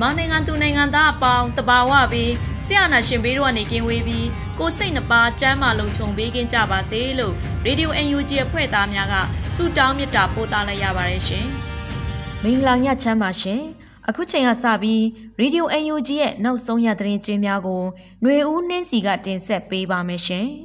[0.00, 2.32] မြန်မာနိုင်ငံသူနိုင်ငံသားအပေါင်းတဘာဝပြီး
[2.64, 4.26] ဆရာနာရှင်ဘေးတို့ကနေကင်းဝေးပြီး
[4.58, 9.14] ကိုစိတ်နှပါစမ်းမလုံးခြုံပေးကင်းကြပါစေလို့ရေဒီယို UNG အဖွဲ့သားများက
[9.54, 11.46] ဆုတောင်းမေတ္တာပို့သလိုက်ရပါတယ်ရှင်။
[12.42, 13.60] မင်္ဂလာညချမ်းပါရှင်။
[14.08, 15.02] အခုချိန်ကစပြီး
[15.40, 17.82] ရေဒီယို UNG ရဲ့နောက်ဆုံးရသတင်းကြေးများကို
[18.22, 20.48] ຫນွေဦးနှင်းစီကတင်ဆက်ပေးပါမယ်ရှင်။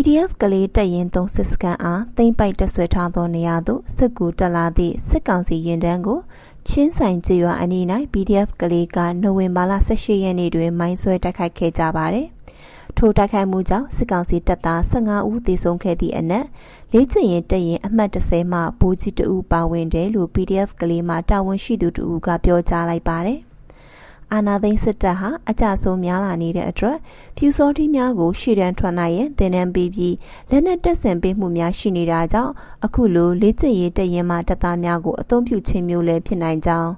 [0.00, 6.18] PDF ကလေးတက်ရင်သုံးစစ်စကန်အားတိမ့်ပိုက်တက်ဆွဲထားသောနေရာသို့စစ်ကူတက်လာသည့်စစ်ကောင်စီရင်တန်းကို
[6.68, 12.26] ချင်းဆိုင်ကြေးရွာအနီး၌ PDF ကလေးကနိုဝင်ဘာလ18ရက်နေ့တွင်မိုင်းဆွဲတိုက်ခိုက်ခဲ့ကြပါတယ်။
[12.96, 16.46] ထိုတိုက်ခိုက်မှုကြောင့်စစ်ကောင်စီတပ်သား15ဦးသေဆုံးခဲ့သည့်အနက်
[16.92, 23.38] လေးချင်ရင်တက်ရင်အမှတ်30မှဗိုလ်ကြီးတဦးပါဝင်တယ်လို့ PDF ကလေးမှတာဝန်ရှိသူတဦးကပြောကြားလိုက်ပါတယ်
[24.32, 26.96] အာနာသိန်းစစ်တပ်ဟာအကြဆုံးများလာနေတဲ့အတွက်
[27.36, 30.14] ဖြူစောတိများကိုရှေ့တန်းထွက်နိုင်ရင်တင်နန်းပေးပြီး
[30.50, 32.52] လက်နက်တပ်ဆင်ပေးမှုများရှိနေတာကြောင့်
[32.84, 36.92] အခုလိုလေ့ကျင့်ရေးတရင်မှတပ်သားများကိုအသုံးပြုခြင်းမျိုးလည်းဖြစ်နိုင်ကြောင်း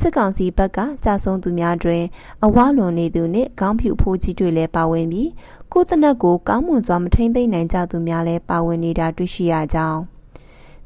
[0.00, 2.02] စစ်ကောင်စီဘက်ကကြာဆုံးသူများတွင်
[2.44, 5.30] အဝလွန်နေသူနှင့်ခေါင်းဖြူဖိုးကြီးတွေလည်းပါဝင်ပြီး
[5.72, 10.00] ကိုယ်တနက်ကိုကောင်းမွန်စွာမထိန်သိမ်းနိုင်ကြသူများလည်းပါဝင်နေတာတွေ့ရှိရကြောင်း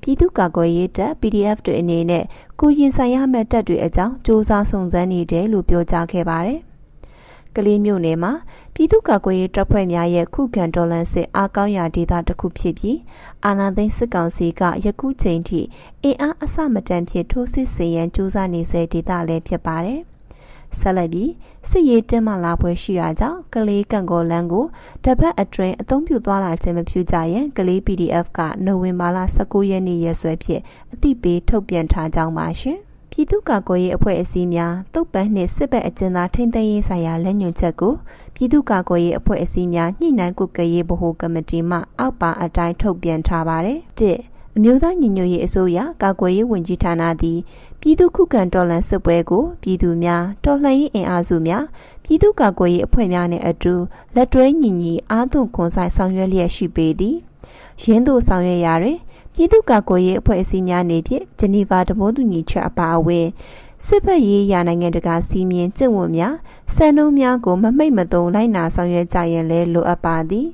[0.02, 2.24] ပြည်သူ့ကာကွယ်ရေးတပ် PDF တွေအနေနဲ့
[2.60, 6.60] ကိုရင်ဆိုင်ရမယ့်တပ်တွေအကြောင်းစ조사စုံစမ်းနေတယ်လို့ပြောကြားခဲ့ပါတယ်။
[7.56, 8.34] ကလေးမျိုးနယ်မှာ
[8.74, 12.98] ပြည်သူ့ကာကွယ်ရေးတပ်ဖွဲ့များရဲ့ခုခံတော်လှန်စစ်အားကောင်းရာဒေသတစ်ခုဖြစ်ပြီး
[13.46, 15.62] အာဏာသိမ်းစစ်ကောင်စီကယခုချိန်ထိ
[16.04, 20.02] အင်အားအဆမတန်ဖြင့်ထိုးစစ်ဆင်ရန်စ조사နေစေဒေသလည်းဖြစ်ပါတယ်။
[20.79, 21.31] ဆက်လက်ပြီး
[21.69, 24.65] စစ်ရေးတင်းမာလာပွဲရှိတာကြောင့်ကလေးကံကောလန်းကို
[25.05, 32.79] တပတ်အတွင်းအသုံးပြုသွားလာခြင်းမပြုကြရင်ကလေး PDF ကနိုဝင်ဘာလ19ရက်နေ့ရက်စွဲဖြင့်အသိပေးထုတ်ပြန်ထားကြောင်းပါရှင်။
[33.11, 37.95] ပြည်သူ့ကာကွယ်ရေးအဖွဲ့အစည်းများတုတ်ပန်းနှင့်စစ်ဘက်အကျဉ်းသားထိန်းသိမ်းရေးဆိုင်ရာလက်ညွှန်ချက်ကို
[38.35, 44.03] ပြည်သူ့ကာကွယ်ရေးအဖွဲ့အစည်းများညှိနှိုင်းကုကရေးဗဟိုကမတီမှအောက်ပါအတိုင်းထုတ်ပြန်ထားပါတယ်။၁
[44.57, 47.39] အမျိုးသားညီညွတ်ရေးအစိုးရကာကွယ်ရေးဝန်ကြီးဌာနသည်
[47.83, 51.65] ပြည်သူခုခံတော်လှန်စစ်ပွဲကိုပြည်သူများတော်လှန်ရေးအင်အားစုများ
[52.05, 53.75] ပြည်သူ့ကာကွယ်ရေးအဖွဲ့များနှင့်အတူ
[54.15, 57.17] လက်တွဲညီညီအားသွန်ခွန်ဆိုင်ဆောင်ရွက်လျက်ရှိပေသည်
[57.83, 58.99] ရင်းတို့ဆောင်ရွက်ရာတွင်
[59.35, 63.27] ပြည်သူ့ကာကွယ်ရေးအဖွဲ့အစည်းများနေဖြင့်ဂျနီဗာသဘောတူညီချက်အပါအဝင်
[63.87, 66.35] စစ်ဖက်ရေးရာနိုင်ငံတကာစီမင်းကျင့်ဝတ်များ
[66.75, 70.47] စံနှုန်းများကိုမမိတ်မသုံလိုက်နာဆောင်ရွက်ကြရန်လည်းလိုအပ်ပါသည်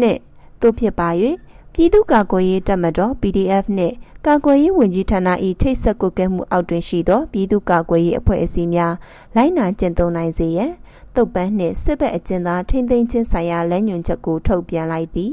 [0.00, 0.18] နှစ်
[0.60, 1.08] သို့ဖြစ်ပါ၍
[1.72, 3.94] ပြည်သူ့ကာကွယ်ရေးတပ်မတော် PDF နှင့်
[4.26, 5.28] ကာကွယ်ရေးဝန်ကြီးဌာန၏
[5.60, 8.94] ထိတ်ဆက်ကွက်ကဲမှုအောက်တွင်ရှိသောပြည်သူ့ကာကွယ်ရေးအဖွဲ့အစည်းများ
[9.36, 10.72] လိုက်နာကျင့်သုံးနိုင်စေရန်
[11.14, 15.32] တုတ်ပန်းနှင့်စစ်ဘက်အကျဉ်းသားထိမ့်သိမ်းခြင်းဆိုင်ရာလမ်းညွှန်ချက်ကိုထုတ်ပြန်လိုက်သည်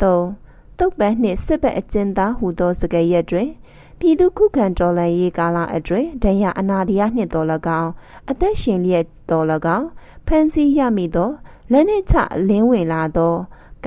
[0.00, 0.02] ၃
[0.78, 3.48] တုတ်ပန်းနှင့်စစ်ဘက်အကျဉ်းသားဟူသောစကားရက်တွင်
[3.98, 7.46] ပြည်သူခုခံတော်လှန်ရေးကာလအတွင်းဒဏ်ရာအနာတရားနှင့်တော်၎
[7.80, 7.92] င်း
[8.30, 9.88] အသက်ရှင်လျက်တော်၎င်း
[10.26, 11.30] ဖမ်းဆီးရမိသော
[11.72, 12.14] လက်နက်ချ
[12.48, 13.34] လင်းဝင်လာသော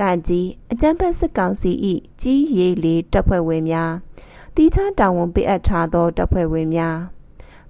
[0.00, 1.72] ကကြီးအကြံဖက်စစ်ကောင်စီ၏
[2.20, 3.92] ကြီးရေးလေးတပ်ဖွဲ့ဝင်များ
[4.54, 6.96] တီချတာဝန်ပေးအပ်ထားသောတပ်ဖွဲ့ဝင်များ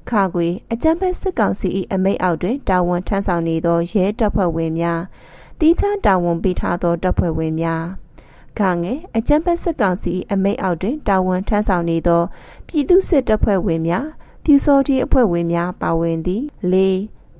[0.09, 5.01] ခါခွေအကြံဖက်စစ်ကောင်စီ၏အမိတ်အောက်တွင်တာဝန်ထမ်းဆောင်နေသောရဲတပ်ဖွဲ့ဝင်များ
[5.61, 7.83] တီချတာဝန်ပေးထားသောတပ်ဖွဲ့ဝင်များ
[8.59, 12.23] ခါငယ်အကြံဖက်စစ်ကောင်စီအမိတ်အောက်တွင်တာဝန်ထမ်းဆောင်နေသော
[12.67, 14.07] ပြည်သူစစ်တပ်ဖွဲ့ဝင်များ
[14.45, 16.43] ပြူစောတိအဖွဲ့ဝင်များပါဝင်သည်
[16.73, 16.75] ၄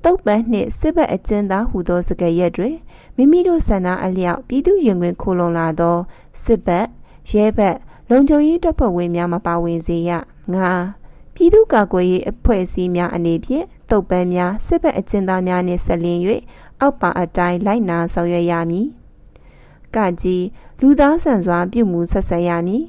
[0.03, 2.75] တုတ်ပန်းနှင့်စစ်ဘက်အကျဉ်းသားဟူသောစကားရက်တွင်
[3.17, 5.97] မိမိတို့ဆန္ဒအလျောက်ပြည်သူရင်ခွင်ခိုလုံလာသော
[6.43, 6.87] စစ်ဘက်
[7.31, 7.77] ရဲဘက်
[8.09, 10.11] လုံခြုံရေးတပ်ဖွဲ့ဝင်များမပါဝင်စေရ
[10.53, 10.69] ငါ
[11.33, 16.19] ပြည်သူ့ကာကွယ်ရေးအဖွဲ့အစည်းများအနေဖြင့်တုတ်ပန်းများစစ်ဘက်အကျဉ်းသားများနှင့်ဆက်လျင်၍
[16.79, 18.87] အောက်ပါအတိုင်းလိုက်နာဆောင်ရွက်ရမည်
[19.95, 20.45] ကကြီး
[20.81, 22.85] လူသားဆန်စွာပြုမှုဆက်ဆံရမည်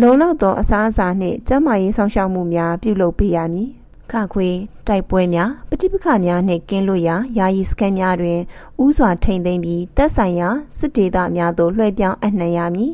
[0.00, 3.68] လုံလောက်သောအစားအစာနှင့်ကျန်းမာရေးဆောင်ရှောက်မှုများပြုလုပ်ပေးရမည်
[4.12, 4.48] ခခွေ
[4.86, 8.38] တိုက်ပွဲများပဋိပက္ခများနှင့်ကင်းလွတ်ရာယာယီစခန်းများတွင်
[8.84, 10.48] ဥစွာထိမ့်သိမ်းပြီးတပ်ဆိုင်ရာ
[10.78, 12.92] စစ်ဒေသများသို့လွှဲပြောင်းအနှံ့ရမည်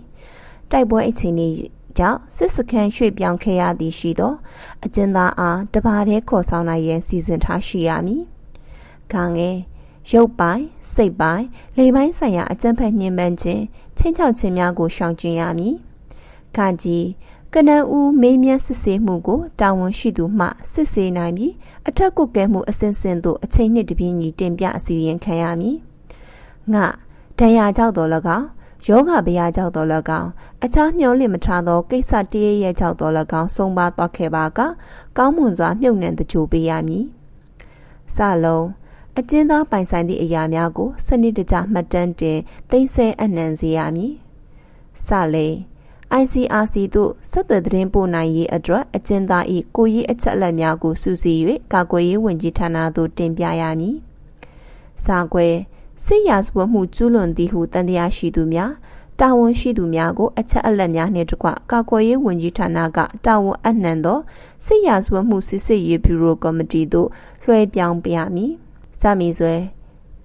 [0.71, 1.49] တိုက်ပွဲအခြေအနေ
[1.99, 4.33] ကြောင့်စစ်စခန်းရွှေ့ပြောင်းခဲ့ရသည်ရှိသော
[4.85, 8.23] အကျဉ်းသားအားတပါးတည်းခေါ်ဆောင်နိုင်ရန်စီစဉ်ထားရှိရမည်။
[9.13, 9.57] ခေါငယ်
[10.11, 11.47] ရုပ်ပိုင်းစိတ်ပိုင်း
[11.79, 13.63] လေပိုင်းဆိုင်ရာအကြံဖက်ညှဉ်းပန်းခြင်း
[13.99, 15.75] ချင်းချောက်ခြင်းများကိုရှောင်ကျဉ်ရမည်။
[16.57, 17.05] ခါကြီး
[17.55, 21.53] ကနန်ဦးမေးမြန်းစစ်ဆေးမှုကိုတာဝန်ရှိသူမှစစ်ဆေးနိုင်ပြီး
[21.89, 25.77] အထက်ကုတ်ကဲမှုအစဉ်စဉ်သို့အချိန်နှစ်တပြင်းကြီးတင်ပြအစီရင်ခံရမည်။
[26.73, 26.87] ငါ
[27.39, 28.47] တရားကြောက်တော်၎င်း
[28.87, 29.89] ယောဂဗျာကြောက်တော်၎
[30.21, 30.31] င်း
[30.65, 34.61] အခြားမျောလင့်မထားသောကိစ္စတည်းရဲ့ကြောက်တော်၎င်းဆုံးပါသွားခဲ့ပါက
[35.17, 37.05] ကောင်းမွန်စွာမြုပ်နှံတကြိုပေးရမည်။
[38.15, 38.67] စလုံး
[39.19, 42.39] အကျဉ်းသားပိုင်ဆိုင်သည့်အရာများကိုစနစ်တကျမှတ်တမ်းတင်
[42.71, 44.13] သိမ်းဆည်းအနှံစေရမည်။
[45.07, 45.49] စလေ
[46.21, 49.45] ICRC သို့ဆက်သွယ်သတင်းပို့နိုင်ရေးအတွက်အကျဉ်းသား၏
[49.77, 51.41] ကိုရေးအချက်အလက်များကိုစုစည်း၍
[51.73, 53.97] ကာကွယ်ရေးဝန်ကြီးဌာနသို့တင်ပြရမည်။
[55.05, 55.47] စာခွဲ
[56.05, 58.73] စစ်ရာဇဝတ်မှုကျူးလွန်သည်ဟုတန်တရားရှိသူများ
[59.21, 64.19] တာဝန်ရှိသူများကိုအချက်အလက်များနှင့်တကွကာကွယ်ရေးဝန်ကြီးဌာနကတာဝန်အနှံသော
[64.65, 67.09] စစ်ရာဇဝတ်မှုစစ်စစ်ရေးဘျူရိုကော်မတီသို့
[67.45, 68.53] လွှဲပြောင်းပြမည်။
[69.01, 69.55] စမီဆွဲ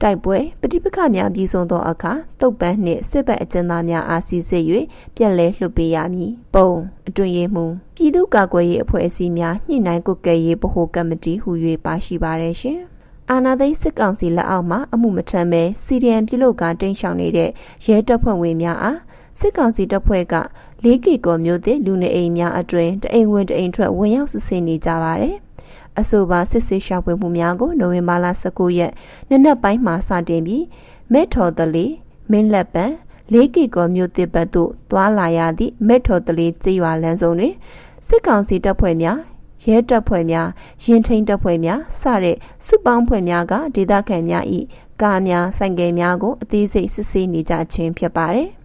[0.02, 4.64] တိုက်ပွဲပဋိပက္ခများပြီးဆုံးသောအခါတုတ်ပန်းနှင့်စစ်ဘက်အကျဉ်းသားများအားစီစစ်၍
[5.16, 6.70] ပြန်လည်လွှတ်ပေးရမည်ပုံ
[7.08, 7.66] အတွင်ရေးမှု
[7.96, 11.52] ပြည်သူ့ကာကွယ်ရေးအဖွဲ့အစည်းများညှိနှိုင်းကုတ်ကဲရေးဗဟိုကမတီဟူ၍
[11.86, 12.80] ပါရှိပါရရှင်
[13.32, 17.50] အာနာသိစစ်ကောင်စီလက်အောက်မှာအမှုမထမ်းပဲစီရီယံပြုလုပ်ကတိန့်ရှောင်နေတဲ့
[17.86, 19.00] ရဲတပ်ဖွဲ့ဝင်များအား
[19.40, 20.36] စစ်ကောင်စီတပ်ဖွဲ့က
[20.86, 25.38] ၄ကီကောမျိုးသစ်လူနေအိမ်များအတွင်တအိမ်ဝင်တအိမ်ထွက်ဝင်ရောက်စစ်ဆေးနေကြပါတယ်။
[26.00, 28.92] အဆိုပါစစ်ဆေးရှာဖွေမှုများကိုနိုဝင်ဘာလ19ရက်
[29.30, 30.64] နေ့နက်ပိုင်းမှာစတင်ပြီး
[31.14, 31.86] မဲထော်တလီ
[32.32, 32.86] မင်းလက်ပံ
[33.34, 37.54] လေးကီကောမြို့တစ်ဘက်သို့သွာလာရသည့်မဲထော်တလီကျေးရွာလမ်းစုံတွင်
[38.08, 39.18] စစ်ကောင်စီတပ်ဖွဲ့များ
[39.66, 40.48] ရဲတပ်ဖွဲ့များ
[40.84, 44.44] ရင်ထိန်တပ်ဖွဲ့များစတဲ့စုပေါင်းဖွဲ့များကဒေသခံများ၏
[45.02, 48.50] ကားများဆိုင်ကယ်များကိုအသေးစိတ်စစ်ဆေးနေကြခြင်းဖြစ်ပါတယ်။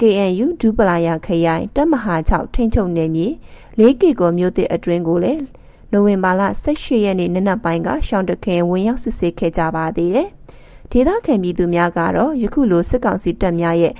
[0.00, 3.26] KNU ဒူပလာယာခရိုင်တပ်မဟာ6ထိန်းချုပ်နယ်မြေ
[3.80, 5.40] ၄ကီကောမြို့တစ်အတွင်းကိုလည်း
[5.96, 6.42] နိုဝင်ဘာလ
[6.74, 10.28] 18ရက်နေ့နနက်ပိုင်းကရှောင်းတခင်ဝင်ရောက်စစ်ဆေးခဲ့ကြပါသေးတယ်။
[10.90, 13.94] ဒေသခံပြည်သူများကတော့ယခုလိုစစ်ကောင်စီတပ်များရဲ့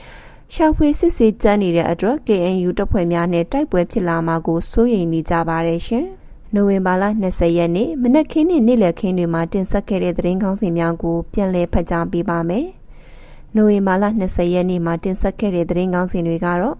[0.54, 6.06] ရှောက်ဖွေးစစ်ဆေးကြမ်းနေတဲ့အတွက် KNU တပ်ဖွဲ့များနဲ့တိုက်ပွဲဖြစ်လာမှာကိုစိုးရိမ်နေကြပါတယ်ရှင်။
[6.54, 12.66] နိုဝင်ဘာလ20ရက်နေ့မနက်ခင်းနဲ့နေ့လယ်ခင်းတွေမှာတင်ဆက်ခဲ့တဲ့သတင်းကောင်းစီများကိုပြန်လည်ဖတ်ကြားပေးပါမယ်။
[13.54, 16.76] နိုဝင်ဘာလ20ရက်နေ့မှာတင်ဆက်ခဲ့တဲ့သတင်းကောင်းစီတွေကတော့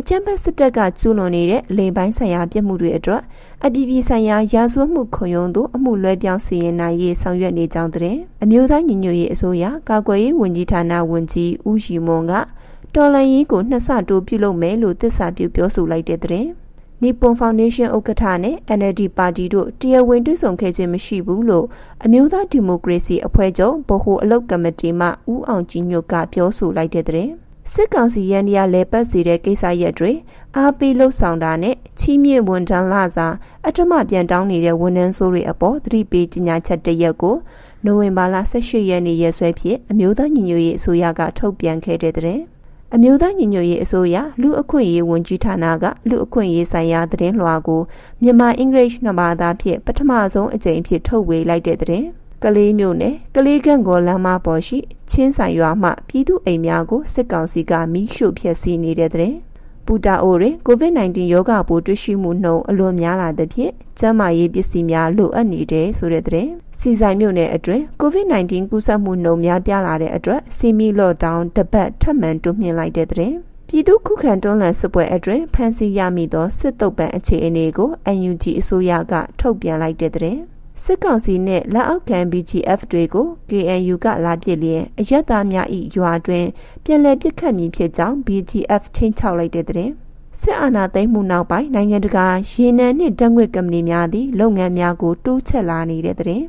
[0.00, 3.22] အကြံဖက်စစ်တပ်ကကျူးလွန်နေတဲ့လိမ်ပိုင်းဆိုင်ရာပြစ်မှုတွေအတွက်
[3.64, 12.32] အပြည်ပြည်ဆိုင်ရာရာဇဝတ်မှုခုံရုံးသို့အမှုလွှဲပြောင်းစီရင်နိုင်ရေးဆောင်ရွက်နေကြောင်းတဲ့အမျိုးသားညီညွတ်ရေးအစိုးရကာကွယ်ရေးဝန်ကြီးဌာနဝန်ကြီးဦးရှိမွန်က
[12.94, 16.46] တော်လန်ရေးကိုနှစ်ဆတိုးပြုလုပ်မယ်လို့သစ္စာပြုပြောဆိုလိုက်တဲ့တဲ့
[17.02, 21.66] နီပွန်ဖောင်ဒေးရှင်းဥက္ကဋ္ဌနဲ့ NLD ပါတီတို့တရားဝင်တွေ့ဆုံခဲ့ခြင်းမရှိဘူးလို့
[22.04, 30.12] အမျိုးသားဒီမိုကရေစီအဖွဲ့ချုပ်ဗဟိုအလုပ်ကမတီမှဦးအောင်ကြည်ညွတ်ကပြောဆိုလိုက်တဲ့တဲ့ စစ်ကောင်စီရန်တရားလဲပတ်စီတဲ့ကိစ္စရက်တွေ
[30.56, 33.26] အားပေးလှုပ်ဆောင်တာနဲ့ချီးမြှင့်ဝန်ထမ်းလာစာ
[33.66, 37.36] အထမပြန်တောင်းနေတဲ့ဝန်ထမ်းဆိုးတွေအပေါ်သတိပေးကြေညာချက်တရက်ကို
[37.84, 42.40] နိုဝင်ဘာလ18ရက်နေ့ရက်စွဲဖြင့်အမျိုးသားညီညွတ်ရေးအစိုးရကထုတ်ပြန်ခဲ့တဲ့တဲ့
[42.94, 47.82] အမျိုးသားညီညွတ်ရေးအစိုးရလူအခွင့်အရေးဝန်ကြီးဌာနကလူအခွင့်အရေးဆိုင်ရာသတင်းလွှာကို
[48.22, 52.04] မြန်မာအင်္ဂလိပ်နှစ်ဘာသာဖြင့်ပထမဆုံးအကြိမ်ဖြစ်ထုတ်ဝေလိုက်တဲ့တဲ့
[52.42, 54.78] ကလေးမျိုးနဲ့ကလေးကန့်ကိုလမ်းမပေါ်ရှိ
[55.10, 59.34] ချင်းဆိုင်ရွာမှပြည်သူအိမ်များကိုစစ်ကောင်စီကမိရှို့ဖျက်ဆီးနေတဲ့တဲ့
[59.86, 73.32] ပူတာအိုတွင် COVID-19 ရောဂါပိုးတွေ့ရှိမှုနှုန်းအလွန်များလာသဖြင့်ကျန်းမာရေးပစ္စည်းများလိုအပ်နေတယ်ဆိုတဲ့တဲ့စီဆိုင်မြို့နယ်အတွင်း COVID-19 ကူးစက်မှုနှုန်းများပြားလာတဲ့အတွက်စီမီလော့ဒေါင်းတပတ်ထပ်မံတိုးမြင့်လိုက်တဲ့တဲ့
[73.68, 77.90] ပြည်သူခုခံတွန်းလှန်စစ်ပွဲအတွင်းဖမ်းဆီးရမိသောစစ်တုပ်ပံအခြေအနေကို
[78.28, 80.36] UNG အစိုးရကထုတ်ပြန်လိုက်တဲ့တဲ့
[80.88, 85.66] စစ်ကောင်စီနဲ့လက်အောက်ခံ BGF တွေကို KNU ကလာပစ်လျင်အရက်သားများ၏
[85.96, 86.46] ရွာတွင်
[86.84, 89.90] ပြည်လဲပစ်ခတ်မည်ဖြစ်ကြောင်း BGF ချင်းချောက်လိုက်တဲ့တဲ့
[90.40, 96.42] စစ်အာဏာသိမ်းမှုနောက်ပိုင်းနိုင်ငံတကာရေနံနှင့်ဓာတ်ငွေ့ကုမ္ပဏီများသည်လုပ်ငန်းများကိုတိုးချဲ့လာနေတဲ့တဲ့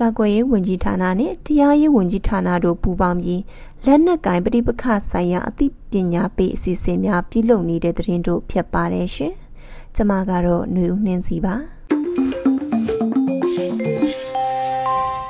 [0.00, 3.42] ကာကွယ်ရေးဝန်ကြီးဌာနနဲ့တရားရေးဝန်ကြီးဌာနတို့ပူးပေါင်းပြီး
[3.86, 9.34] လက်နက်ကင်ပဋိပက္ခဆိုင်ရာအသိပညာပေးအစီအစဉ်များပြုလုပ်နေတဲ့တဲ့ရင်တို့ဖြစ်ပါတယ်ရှင်။
[9.94, 11.56] ကျွန်မကတော့ຫນွေဦးနှင်းစီပါ။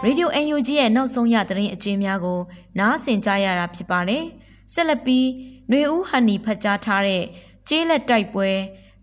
[0.05, 2.41] Radio UNG ရဲ့နောက်ဆုံးရသတင်းအကျဉ်းများကို
[2.79, 4.25] နားဆင်ကြရတာဖြစ်ပါတယ်။
[4.73, 5.27] ဆက်လက်ပြီး
[5.69, 7.25] ຫນွေဦးဟန်နီဖတ်ကြားထားတဲ့
[7.69, 8.49] ကျေးလက်တိုက်ပွဲ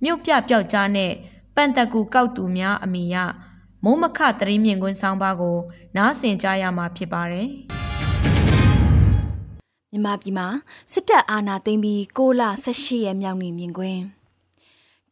[0.04, 1.12] မြို့ပြပျောက်ကြားနဲ့
[1.56, 3.16] ပန်တက်ကူကောက်သူများအမိယ
[3.84, 5.58] မုံမခသတင်းမြင့်ကွင်းဆောင်ပါကို
[5.96, 7.48] နားဆင်ကြရမှာဖြစ်ပါတယ်။
[9.92, 10.48] မြန်မာပြည်မှာ
[10.92, 14.02] စစ်တပ်အာဏာသိမ်းပြီး6လ18ရက်မြောက်နေ့မြင်ကွင်း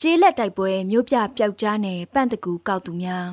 [0.01, 3.27] ကျေးလက်တိုက်ပွဲမြို့ပြပျောက်ကြားနယ်ပန့်တကူကောက်သူများ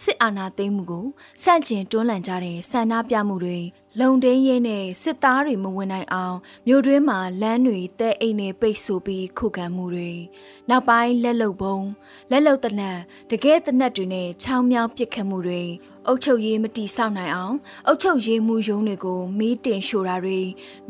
[0.00, 1.06] စစ်အာဏာသိမ်းမှုကို
[1.42, 3.58] စန့်ကျင်တွန်းလှန်ကြတဲ့ဆန္ဒပြမှုတွေ
[4.00, 6.36] လုံဒင်းရဲနဲ့စစ်သားတွေမဝင်နိုင်အောင်
[6.66, 10.10] မြို့တွင်းမှာလမ်းတွေတဲအိမ်တွေပိတ်ဆို့ပြီးခုခံမှုတွေ
[10.68, 11.78] နောက်ပိုင်းလက်လုံပုံ
[12.30, 12.98] လက်လုံတနက်
[13.30, 15.62] တကယ်တနက်တွေနဲ့ချောင်းမြောင်းပစ်ခတ်မှုတွေ
[16.06, 20.40] အုတ်ချုပ်ရေးမတီဆောက်နိုင်အောင်အုတ်ချုပ်ရေးမှုရုံးတွေကိုမီးတင်ရှို့တာတွေ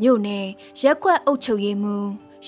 [0.01, 0.45] မြို့နယ်
[0.81, 1.97] ရက်ကွက်အုတ်ချုပ်ရေးမှု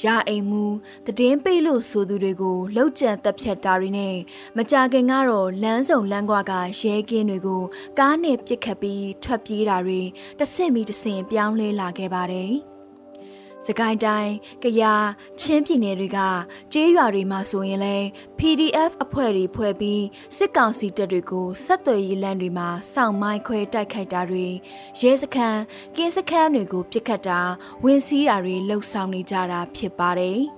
[0.03, 0.65] ရာအိမ်မှု
[1.05, 4.15] တည်င်းပိတ်လို့ဆိုသူတွေကိုလှုပ်ကြံတက်ဖြတ်တာတွေနဲ့
[4.57, 7.63] မကြခင်ကတော့လမ်းစုံလမ်းကွာကရဲကင်းတွေကို
[7.99, 10.01] ကားနဲ့ပစ်ခတ်ပြီးထွက်ပြေးတာတွေ
[10.39, 12.53] တဆင့်ပြီးတဆင့်ပြောင်းလဲလာခဲ့ပါတယ်။
[13.65, 14.31] စကိုင်းတိုင်း၊
[14.63, 15.03] ကယား၊
[15.39, 16.19] ချင်းပြည်နယ်တွေက
[16.73, 18.07] ကျေးရွာတွေမှာဆိုရင်လည်း
[18.39, 20.03] PDF အဖွဲ့တွေဖွဲ့ပြီး
[20.37, 24.47] စစ်ကောင်စီတပ်တွေကိုဆက်သွယ်ရေးလမ်းတွေမှာစောင့်မိုင်းခွဲတိုက်ခိုက်တာတွေ
[25.01, 25.57] ရဲစခန်း၊
[25.95, 27.39] ကင်းစခန်းတွေကိုပစ်ခတ်တာ
[27.83, 30.41] ဝင်စီးတာတွေလှုပ်ဆောင်နေကြတာဖြစ်ပါတယ်။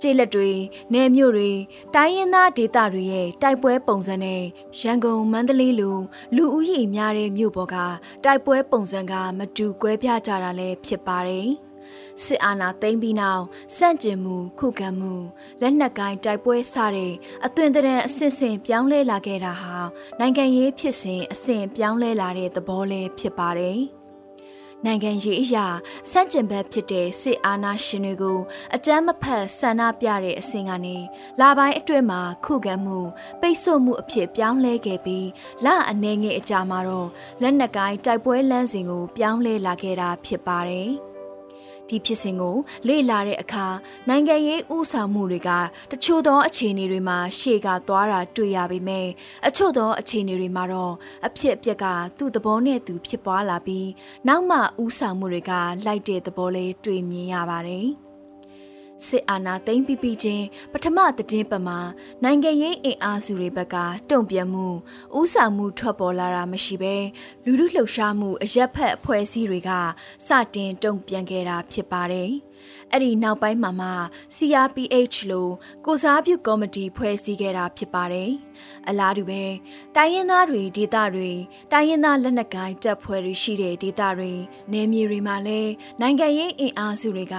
[0.00, 0.50] ကျေးလက်တွေ
[0.92, 1.50] နယ်မြို့တွေ
[1.94, 4.42] တိုင်းရင်းသားဒေသတွေရဲ့တိုက်ပွဲပုံစံနဲ့
[4.80, 5.98] ရန်ကုန်မန္တလေးလို
[6.36, 7.76] လူဦးရေများတဲ့မြို့ပေါ်က
[8.24, 11.50] တိုက်ပွဲပုံစံကမတူကွဲပြားကြတာလည်းဖြစ်ပါတယ်။
[12.24, 13.44] စစ်အာဏာသိမ်းပြီးနောက်
[13.76, 15.14] စန့်ကျင်မှုခုခံမှု
[15.60, 17.12] လက်နက်ကိုင်းတိုက်ပွဲစတဲ့
[17.46, 19.76] အသွင်သဏ္ဍာန်အစစ်စင်ပြောင်းလဲလာခဲ့တာဟာ
[20.18, 23.80] နိုင်ငံရေးဖြစ်စဉ်အစဉ်ပြောင်းလဲလာတဲ့သဘောလေးဖြစ်ပါတယ်။
[24.86, 25.66] နိုင်ငံရေးအရာ
[26.10, 28.38] စန့်ကျင်ဘက်ဖြစ်တဲ့စစ်အာဏာရှင်တွေကို
[28.74, 30.96] အကြမ်းမဖက်ဆန္ဒပြတဲ့အစဉ်ကနေ
[31.40, 32.98] လာပိုင်းအတွင်းမှာခုခံမှု
[33.40, 35.28] ပိတ်ဆို့မှုအဖြစ်ပြောင်းလဲခဲ့ပြီး
[35.64, 37.08] လအနေငယ်အကြာမှာတော့
[37.42, 40.90] လက်နက်ကိုင်းတိုက်ပွဲလမ်းစဉ်ကိုပြောင်းလဲလာခဲ့တာဖြစ်ပါတယ်။
[41.90, 42.56] ဒီဖြစ်စဉ်ကို
[42.88, 43.66] လေ့လာတဲ့အခါ
[44.08, 45.50] နိုင်ငံရေးဥဆောင်မှုတွေက
[45.90, 49.06] တချို့သောအခြေအနေတွေမှာရှေ့ကသွားတာတွေ့ရပေမဲ့
[49.46, 50.94] အချို့သောအခြေအနေတွေမှာတော့
[51.26, 51.86] အဖြစ်အပျက်က
[52.18, 53.88] သူ့သဘောနဲ့သူဖြစ်ပွားလာပြီး
[54.28, 55.52] နောက်မှဥဆောင်မှုတွေက
[55.86, 57.88] လိုက်တဲ့သဘောလေးတွေ့မြင်ရပါတယ်။
[59.06, 61.80] စစ်အာဏာသိမ်းပြီးပြီးချင်းပထမသတင်းပတ်မှာ
[62.22, 63.76] နိုင်ငံရေးအင်အားစုတွေဘက်က
[64.10, 64.66] တုံ့ပြန်မှု
[65.18, 66.96] ဥဆောင်မှုထွက်ပေါ်လာတာမရှိဘဲ
[67.44, 69.70] လူလူလှုပ်ရှားမှုအရက်ဖက်အဖွဲ့အစည်းတွေက
[70.26, 72.30] စတင်တုံ့ပြန်ခဲ့တာဖြစ်ပါတယ်။
[72.92, 73.90] အဲ့ဒီနောက်ပိုင်းမှာမှ
[74.36, 75.52] CRPH လို့
[75.86, 78.30] ကိုစားပြုကော်မတီဖွဲ့စည်းခဲ့တာဖြစ်ပါတယ်။
[78.88, 79.42] အလားတူပဲ
[79.96, 81.30] တိုင်းရင်းသားတွေဒေသတွေ
[81.72, 84.32] တိုင်းရင်းသားလက်နက်ကိုင်တပ်ဖွဲ့တွေရှိတဲ့ဒေသတွေ
[84.72, 87.36] နယ်မြေတွေမှာလည်းနိုင်ငံရေးအင်အားစုတွေက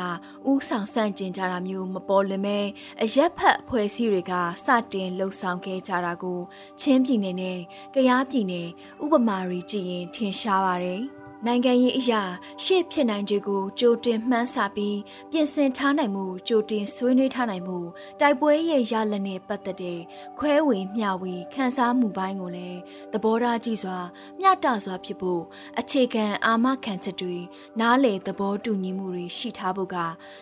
[0.50, 2.60] ဥဆောင်ဆန့်ကျင်ကြတာမျိုးမပေါ်လွင်ပဲ
[3.02, 4.34] အရက်ဖက်အဖွဲ့အစည်းတွေက
[4.66, 6.40] စတင်လှုပ်ဆောင်ခဲ့ကြတာကို
[6.82, 7.60] ချင်းပြည်နယ်နဲ့
[7.96, 8.70] ကယားပြည်နယ်
[9.04, 11.02] ဥပမာတွေကြည့်ရင်ထင်ရှားပါတယ်။
[11.46, 12.22] နိုင်ငံရေးအရာ
[12.64, 14.98] ရှေ့ဖြစ်နိုင်ခြေကိုကြိုတင်မှန်းဆပြီး
[15.32, 17.78] ပြင်ဆင်ထားနိုင်မှုကြိုတင်ဆွေးနွေးထားနိုင်မှု
[18.20, 20.00] တိုက်ပွဲရဲ့ရလနဲ့ပတ်သက်တဲ့
[20.40, 22.80] ခွဲဝေမျှဝေခန်းစားမှုပိုင်းကိုလည်း
[23.12, 23.98] သဘောထားကြည့်စွာ
[24.40, 25.42] မျှတစွာဖြစ်ဖို့
[25.80, 27.38] အခြေခံအာမခံချက်တွေ
[27.80, 29.98] နားလေသဘောတူညီမှုတွေရှိထားဖို့က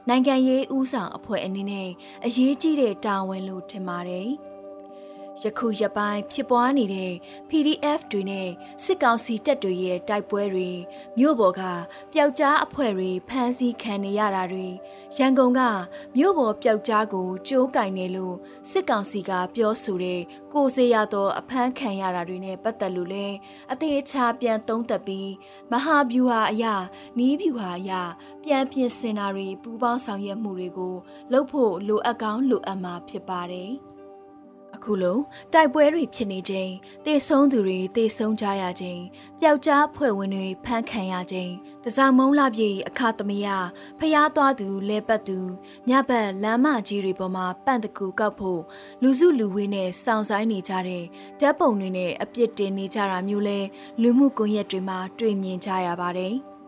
[0.08, 1.90] နိုင်ငံရေးဥဆောင်အဖွဲ့အနေနဲ့
[2.26, 4.30] အရေးကြီးတဲ့တာဝန်လို့ထင်ပါတယ်။
[5.44, 7.14] ယခုရပိုင်းဖြစ်ပွားနေတဲ့
[7.50, 8.50] PDF တွေနဲ့
[8.84, 10.70] စစ်ကောင်စီတပ်တွေရဲ့တိုက်ပွဲတွေ
[11.18, 11.62] မြို့ပေါ်က
[12.14, 14.68] ပျောက်ကြားအဖွဲ့တွေဖမ်းဆီးခံနေရတာတွေ
[15.18, 15.62] ရန်ကုန်က
[16.16, 18.36] မြို့ပေါ်ပျောက်ကြားကိုကြိုးကင်နေလို့
[18.70, 20.22] စစ်ကောင်စီကပြောဆိုတဲ့
[20.54, 23.28] ကိုစေရသောအဖမ်းခံရတာတွေနဲ့ပတ်သက်လို့လဲ
[23.72, 25.30] အသေးအချာပြန်သုံးသပ်ပြီး
[25.72, 26.76] မဟာဗျူဟာအရာ
[27.18, 28.02] နီးဗျူဟာအရာ
[28.44, 30.96] ပြန်ပြင်ဆင်တာတွေပူးပေါင်းဆောင်ရွက်မှုတွေကို
[31.32, 33.72] လုပ်ဖို့လိုအပ်ကောင်းလိုအပ်မှာဖြစ်ပါတယ်။
[34.76, 35.18] အခုလို
[35.54, 36.72] တိုက်ပွဲတွေဖြစ်နေချိန်
[37.06, 39.02] တေဆုံးသူတွေတေဆုံးကြရချိန်
[39.40, 41.52] ပျောက်ကြားဖွဲ့ဝင်တွေဖမ်းခံရချိန်
[41.84, 43.48] တစားမုံလာပြေအခါသမယ
[44.00, 45.40] ဖျားသွားသူလဲပတ်သူ
[45.90, 48.62] ညဘက်လမ်းမကြီးတွေပေါ်မှာပန့်တကူကောက်ဖို့
[49.02, 51.04] လူစုလူဝေးနဲ့စောင့်ဆိုင်နေကြတဲ့
[51.40, 53.60] ဓာတ်ပုံတွေနဲ့အပြစ်တင်နေကြတာမျိုးလဲ
[54.02, 56.36] လူမှုကွန်ရက်တွေမှာတွေ့မြင်ကြရပါတယ်။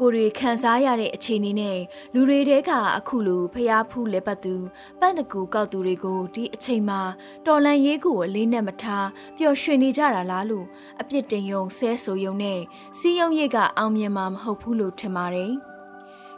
[0.00, 1.78] ကိုတွေခံစားရတဲ့အခြေအနေနဲ့
[2.14, 4.54] လူတွေတဲကအခုလိုဖျားဖူးလက်ပတ်သူ
[5.00, 7.00] ပန့်တကူကောက်သူတွေကိုဒီအချိန်မှာ
[7.46, 10.66] တော်လန်ရေးကိုအလေးနဲ့မထားပျော်ရွှင်နေကြတာလားလို့
[11.00, 12.60] အပြစ်တင်ယုံဆဲဆိုယုံနဲ့
[12.98, 15.52] စီးယုံရိတ်ကအောင်မြင်မှာမဟုတ်ဘူးလို့ထင်ပါတယ်။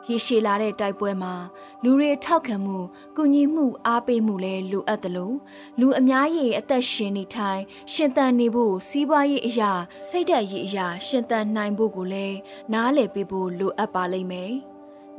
[0.08, 1.34] ရေရှည်လာတဲ့တိုက်ပွဲမှာ
[1.82, 2.78] လူတွေထောက်ခံမှု
[3.16, 5.36] ကုညီမှုအားပေးမှုလည်းလိုအပ်တယ်လို့
[5.80, 7.60] လူအများကြီးအသက်ရှင်နေထိုင်
[7.92, 9.72] ရှင်သန်နေဖို့စီးပွားရေးအရာ
[10.08, 12.36] စိတ်ဓာတ်ရေးအရာရှင်သန်နိုင်ဖို့ကိုလည်း
[12.72, 14.52] နားလည်ပေးဖို့လိုအပ်ပါလိမ့်မယ်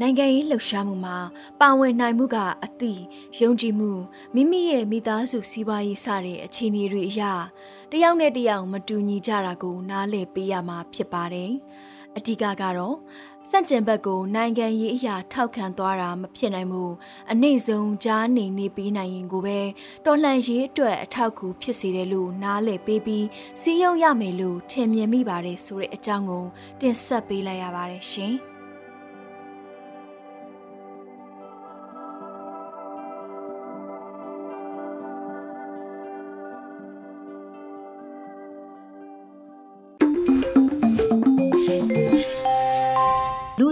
[0.01, 1.17] နိုင်ငံရေးလှုပ်ရှားမှုမှာ
[1.61, 3.01] ပါဝင်နိုင်မှုကအသည့်
[3.41, 3.91] ယုံကြည်မှု
[4.35, 7.33] မိမိရဲ့မိသားစုစီးပွားရေးစတဲ့အခြေအနေတွေအရာ
[7.91, 11.51] တယောက်နဲ့တယောက်မတူညီကြတာကိုနားလည်ပေးရမှာဖြစ်ပါတယ်။
[12.17, 12.95] အဓိကကတော့
[13.49, 16.93] စန့်ကျင်ဘက်ကိုနိုင်ငံရေးအရာထောက်ခံသွားတာမဖြစ်နိုင်ဘူး
[17.31, 19.59] အနှိမ့်ဆုံးကြားနေနေပြီးနိုင်ရင်ကိုပဲ
[20.05, 23.25] တော်လှန်ရေးအတွက်အထောက်အကူဖြစ်စေတယ်လို့နားလည်ပေးပြီး
[23.61, 26.45] စီးရုံရမယ်လို့ထင်မြင်မိပါတယ်ဆိုတဲ့အကြောင်းကို
[26.81, 28.35] တင်ဆက်ပေးလိုက်ရပါတယ်ရှင်။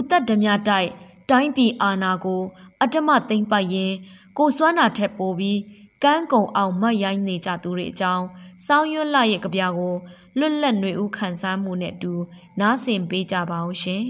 [0.02, 0.90] လူသက်ဓမြတိုက်
[1.30, 2.42] တိုင်းပြည်အာဏာကို
[2.80, 3.92] အတ္တမသိမ့်ပိုက်ရင်
[4.38, 5.58] ကိုစွမ်းနာထက်ပိုပြီး
[6.02, 8.24] ကန်းကုံအောင်မတ်ရိုင်းနေကြသူတွေအကြောင်း
[8.66, 9.94] စောင်းရွတ်လာရဲ့ကြပြကို
[10.38, 12.12] လွတ်လပ်ຫນွေဦးခန်းစားမှုနဲ့အတူ
[12.60, 14.04] နားဆင်ပေးကြပါအောင်ရှင်။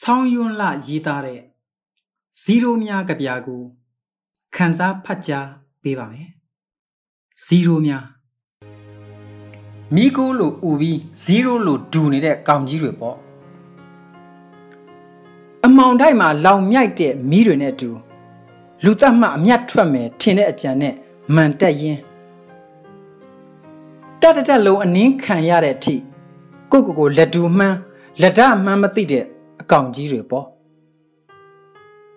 [0.00, 1.40] ဆောင်းယွန်းလရေးသားတဲ့
[2.42, 3.62] ဇီရိုများကြပြကို
[4.54, 5.48] ခန်းစားဖတ်ကြား
[5.82, 6.28] ပေးပါမယ်။
[7.44, 8.04] ဇီရိုများ
[9.94, 13.16] မိကိုလို့ဥပြီးဇီရိုလို့ဒူနေတဲ့ကောင်ကြီးတွေပေါ့
[15.64, 17.90] အမောင်တိုက်မှာလောင်မြိုက်တဲ့မီးတွေနဲ့တူ
[18.84, 20.94] လူသက်မှအမျက်ထွက်မယ်ထင်တဲ့အကြံနဲ့
[21.34, 21.98] မန်တက်ရင်
[24.20, 25.94] တက်တက်လုံးအနင်းခံရတဲ့အထိ
[26.70, 27.76] ကိုကိုကိုလက်တူမှန်း
[28.20, 29.24] လက်ဒမှန်းမသိတဲ့
[29.60, 30.46] အကောင်ကြီးတွေပေါ့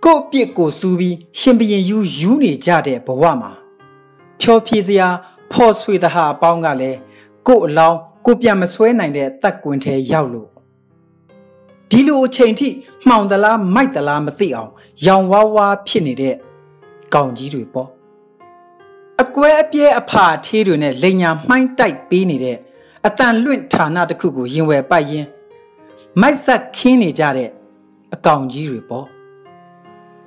[0.04, 3.52] ကို့ပြစ်ကိုစူးပြီးရှင်ဘရင်ယူယူနေကြတဲ့ဘဝမှာ
[4.40, 5.08] ဖြောဖြေစရာ
[5.52, 7.00] ဖော်ဆွေသဟာအပေါင်းကလည်း
[7.48, 10.50] ကို့အလောင်းကိုပြန်မဆွဲနိုင်တဲ့တက်ကွင်ထဲရောက်လို့
[11.90, 12.70] ဒီလိုအချိန်ထိ
[13.08, 14.72] မှောင်သလားမိုက်သလားမသိအောင်
[15.06, 16.36] ရောင်ဝါးဝါဖြစ်နေတဲ့
[17.14, 17.90] ကောင်ကြီးတွေပေါ့
[19.22, 22.58] အကွဲအပြဲအဖာသေးတွေနဲ့လိန်ညာမှိုင်းတိုက်ပေးနေတဲ့
[23.08, 25.28] အတန်လွင့်ဌာနတစ်ခုကိုရင်ဝယ်ပိုက်ရင်
[26.22, 27.50] မိုက်ဆက်ခင်းနေကြတဲ့
[28.14, 29.06] အကောင်ကြီးတွေပေါ့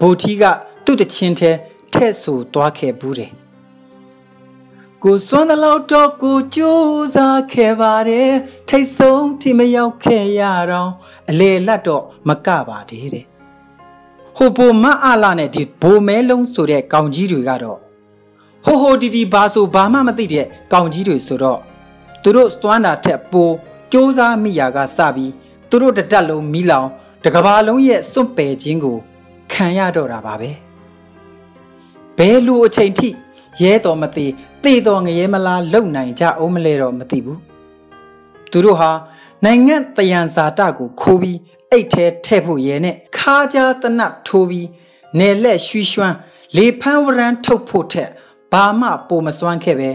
[0.01, 0.43] ဘိုထီက
[0.85, 1.51] သူ့တချင်းထဲ
[1.93, 3.33] ထဲ့ဆူသွားခဲ့ဘူးတယ်
[5.07, 8.31] ကိုစွမ်းသလောက်တော့ကိုကြိုးစားခဲ့ပါတယ်
[8.69, 10.91] ထိတ်ဆုံးထိမရောက်ခဲ့ရတော့
[11.31, 13.25] အလေလက်တော့မကပါသေးတဲ့
[14.37, 17.79] ဟိုဘိုမအလာနဲ့ဒီဘိုမဲလုံးဆိုတဲ့ကောင်ကြီးတွေကတော့
[18.65, 21.61] ဟိုဟိုတီတီဘာဆိုဘာမှမသိတဲ့ကောင်ကြီးတွေဆိုတော့
[22.23, 23.53] သူတို့စွမ်းတာထက်ပိုစ
[23.93, 25.33] 조사မိရာကစပြီး
[25.71, 26.89] သူတို့တတက်လုံးမီးလောင်
[27.25, 28.97] တကဘာလုံးရဲ့စွန့်ပယ်ခြင်းကို
[29.53, 30.51] ခံရတော့တာပါပဲ
[32.17, 33.09] ဘယ်လိုအချိန်ထိ
[33.63, 34.27] ရဲတော်မသိ
[34.65, 37.41] တေတော်ငရဲမလားလုံနိုင်ကြအောင်မလဲတော့မသိဘူး
[38.51, 38.91] သူတို့ဟာ
[39.45, 41.39] နိုင်ငံတယံဇာတကိုခိုးပြီး
[41.71, 44.69] အိတ်ထဲထည့်ဖို့ရဲနဲ့ခါးကြားတနတ်ထိုးပြီး
[45.19, 46.17] နယ်လက်ရွှီရွှမ်း
[46.57, 48.11] လေဖန်းဝရန်ထုတ်ဖို့ထက်
[48.53, 49.91] ဘာမှပိုမစွမ်းခဲ့ပဲ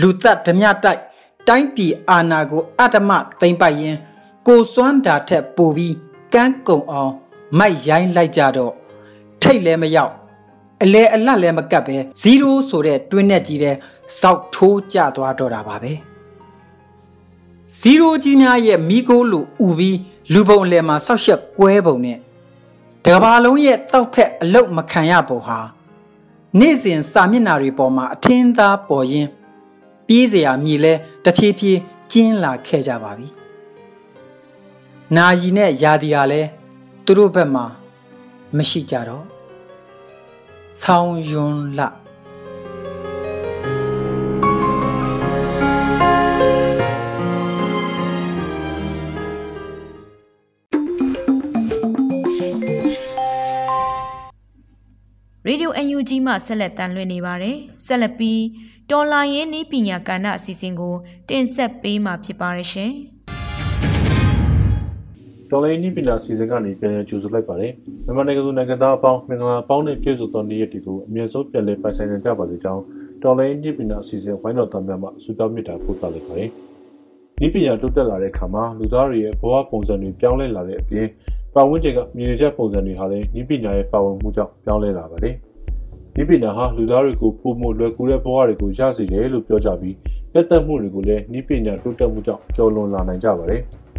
[0.00, 1.00] လူသက်ဓမြတိုက်
[1.48, 3.96] တိုင်းပြည်အာဏာကိုအတ္တမသိမ့်ပိုက်ရင်
[4.46, 5.94] ကိုစွမ်းတာထက်ပိုပြီး
[6.34, 7.12] ကန်းကုံအောင်
[7.58, 8.72] မိုက်ရိုင်းလိုက်ကြတော့
[9.42, 10.12] ထိတ်လည်းမရောက်
[10.82, 11.96] အလဲအလတ်လည်းမကတ်ပဲ
[12.34, 13.76] 0ဆိုတဲ့တွင်းနဲ့ကြီးတဲ့
[14.20, 15.92] စောက်ထိုးကျသွားတော့တာပါပဲ
[17.80, 19.98] 0ကြီးများရဲ့မိကိုလိုဥပြီး
[20.32, 22.18] လူပုံလယ်မှာဆောက်ရက်ကွဲပုံနဲ့
[23.04, 25.58] တကဘာလုံးရဲ့တောက်ဖက်အလုတ်မခံရပုံဟာ
[26.58, 29.28] နေ့စဉ်စာမျက်နှာတွေပေါ်မှာအထင်းသားပေါ်ရင်း
[30.06, 31.78] ပြေးစရာမြေလဲတဖြည်းဖြည်း
[32.12, 33.28] ကျင်းလာခဲ့ကြပါပြီ။
[35.16, 36.42] နာယီနဲ့ယာဒီဟာလဲ
[37.04, 37.64] သူတို့ဘက်မှာ
[38.56, 39.24] မရှိကြတော့
[40.78, 41.80] ဆောင်းယွန်းလ
[55.46, 57.56] ရေဒီယို UNG မှဆက်လက်တန်လွှင့်နေပါတယ်။
[57.86, 58.42] ဆက်လက်ပြီး
[58.90, 60.94] တော်လာရင်းနည်းပညာကဏ္ဍအစီအစဉ်ကို
[61.28, 62.92] တင်ဆက်ပေးမှာဖြစ်ပါရရှင်။
[65.50, 67.72] တော်လိုင်းနည်းပညာစီစဉ်ကနေပြန်လည်ကြိုဆိုလိုက်ပါတယ်။
[68.04, 72.82] မြန်မာနိုင်ငံသူနိုင်ငံသားအပေါင်းမင်္ဂလာပေါင်းနဲ့ပြည့်စုံသောနေ့ရက်တွေကိုအမြဲဆုံးပြန်လည်ပိုင်ဆိုင်နိုင်ကြပါစေကြောင်း
[73.22, 76.48] တော်လိုင်းနည်းပညာစီစဉ်ဝိုင်းတော်သားများမှဆုတောင်းမေတ္တာပို့သလိုက်ပါတယ်။
[77.40, 81.06] နည်းပညာတိုးတက်လာတဲ့အခါမှာလူသားတွေရဲ့ဘဝပုံစံတွေပြောင်းလဲလာတဲ့အပြင်
[81.54, 85.34] ပတ်ဝန်းကျင်ကမြင်နေချက်ပုံစံတွေဟာလည်းနည်းပညာရဲ့ပါဝင်မှုကြောင့်ပြောင်းလဲလာပါတယ်။
[86.16, 89.96] နည်းပညာဟာလူသားတွေကိုပုံမလွယ်ကူတဲ့ဘဝတွေကိုရစေတယ်လို့ပြောကြပြီး
[90.34, 93.62] လက်သက်မှုတွေကိုလည်းနည်းပညာတိုးတက်မှုကြောင့်ကျော်လွန်လာနိုင်ကြပါတယ်။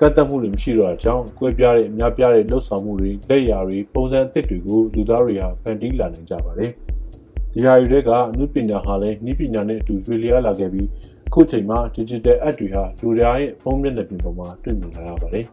[0.00, 6.70] ကတ်တက်မှုတွေမရှိတော့တာကြောင့်ကွဲပြားတဲ့အများပြားတဲ့လှုပ်ဆောင်မှုတွေလက်ရာတွေပုံစံအသစ်တွေကိုလူသားတွေဟာဖန်တီးလာနိုင်ကြပါတယ်။
[7.52, 10.88] ဒီဟာတွေကအမှုပညာဟာလည်းနည်းပညာနဲ့အတူရွေလျားလာခဲ့ပြီး
[11.28, 15.44] အခုချိန်မှာ digital app တွေဟာလူတွေရဲ့ဖုန်းမျက်နှာပြင်ပေါ်မှာတွေ့မြင်လာရပါတယ်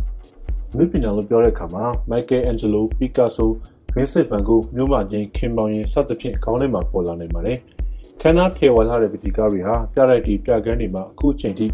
[0.76, 3.46] ။မြပညာလို့ပြောတဲ့အခါမှာ Michelangelo, Picasso,
[3.94, 7.58] Vincent van Gogh မြို့မှာချင်းခင်ပေါင်ရင်စသဖြင့်ခေါင်းထဲမှာပေါ်လာနိုင်ပါတယ်။
[8.20, 11.66] ခန္ဓာထေဝါထားတဲ့ပတိကားတွေဟာပြလိုက်တီပြကန်းတွေမှာအခုချိန်ထိ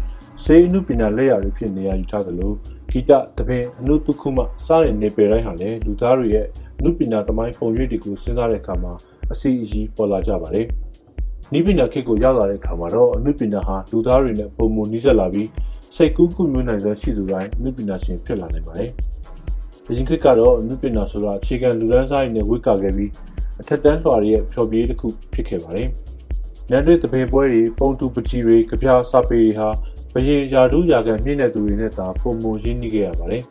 [0.45, 2.51] စေအနုပညာလက်ရာတွေဖြစ်နေရယူထားသလို
[2.89, 6.45] ဂီတတပင်အနုတုခုမှစတဲ့နေပယ်တိုင်းဟာလည်းလူသားတွေရဲ့
[6.79, 8.93] အနုပညာသမိုင်းပုံရိပ်တွေကိုစဉ်းစားတဲ့အခါမှာ
[9.31, 10.67] အစီအစီပေါ်လာကြပါတယ်။
[11.53, 15.49] နိပညာခေတ်ကိုရောက်လာတဲ့အခါမှာတော့အနုပညာဟာလူသားတွေနဲ့ပုံမနီးစပ်လာပြီး
[15.95, 18.89] စိတ်ကူးကူမျိုးနိုင်သောရှိသူတိုင်းအနုပညာရှင်ဖြစ်လာနိုင်ပါတယ်။
[19.85, 23.11] ဒီခေတ်ကတော့အနုပညာဆိုတာအခြေခံလူဒန်းစားရည်နဲ့ဝိကာခဲ့ပြီး
[23.61, 25.87] အထက်တန်းလွှာရဲ့ဖြောပြေးတစ်ခုဖြစ်ခဲ့ပါတယ်။
[26.71, 29.67] ညတွေတပင်ပွဲတွေပုံတူပကြီးတွေကြပြစာပေတွေဟာ
[30.13, 33.43] ဘရင်ယာဒူးယာကန်မြင့်တဲ့သူတွေနဲ့သာပုံမရင်းနှီးခဲ့ရပါတယ်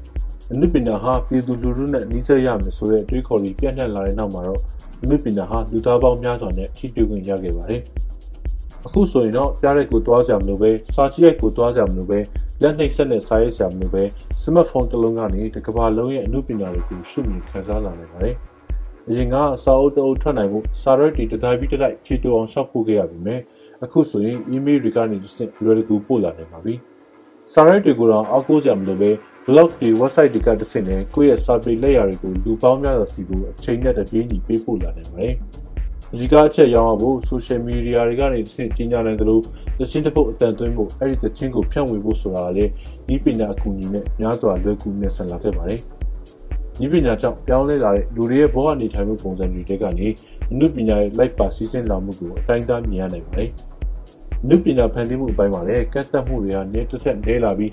[0.52, 4.60] ။အနုပညာဟာပြည်သူလူထုနဲ့နှီးစပ်ရမယ်ဆိုတဲ့အတွေးခေါ်တွေပြန့်နှံ့လာတဲ့နောက်မှာတော့
[5.02, 7.82] အနုပညာဟာလူသားပေါင်းများစွာနဲ့ထိတွေ့ခွင့်ရခဲ့ပါတယ်။
[8.86, 12.18] အခုဆိုရင်တော့ပြားတဲ့ကိုသွားကြမလို့ပဲစာကြည့်ရိုက်ကိုသွားကြမလို့ပဲ
[12.62, 14.02] လက်နှိပ်ဆက်နဲ့စာရိုက်ကြမလို့ပဲ
[14.42, 18.34] စမတ်ဖုန်းတစ်လုံးကနေတစ်ကမ္ဘာလုံးရဲ့အမှုပညာတွေကိုရှုမြင်ခံစားလာနိုင်ပါတယ်။
[19.08, 23.40] အရင်ကစာအုပ်တအုပ်ထွက်နိုင်မှုစာရွက်တွေတတိုင်းပြီးတတိုင်းခြေတူအောင်ရှောက်ဖို့ခဲ့ရပြီမယ်။
[23.84, 26.74] အခုဆိုရင် email တွေကနေတစ်ဆင့်လွယ်ကူပို့လာနိုင်ပါပြီ။
[27.52, 29.10] စာရွက်တွေကိုတော့အောက်ကိုကြမလို့ပဲ
[29.46, 35.34] blog တွေ website တွေကတစ်ဆင့်နဲ့ကိုယ့်ရဲ့စာပေလက်ရာတွေကိုလူပေါင်းများစွာစီကိုအချိန်နဲ့တပြေးညီပေးပို့လာနိုင်ပါတယ်။
[36.12, 39.38] အကြီးကားအချက်ရောင်းဖို့ social media တွေကနေတစ်ဆင့်ကြီးညာနိုင်သလို
[39.78, 42.70] သချင်းတစ်ပုတ်အတန်သွင်းဖို့အဲ့ဒီသချင်းကိုဖြန့်ဝေဖို့ဆိုတာလည်း
[43.14, 45.80] ဤပညာအကူအညီနဲ့များစွာလွယ်ကူမြတ်ဆန်လာခဲ့ပါတယ်။
[46.84, 50.06] ဤပညာကြောင့်ပြောင်းလဲလာတဲ့လူတွေရဲ့ဘဝနေထိုင်မှုပုံစံတွေတဲကနေ
[50.50, 53.50] အမှုပညာရဲ့ life ပါစီစဉ်လာမှုကိုအတိုင်းအတာမြင်ရနိုင်ပါတယ်။
[54.42, 57.72] အမှုပညာဖန်တီးမှုအပိုင်းမှာလည်းကတ်သက်မှုတွေဟာနေတစ်ဆက်နေလာပြီး